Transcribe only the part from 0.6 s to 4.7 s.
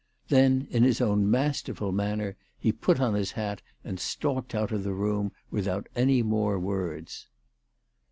in his own masterful manner he put on his hat and stalked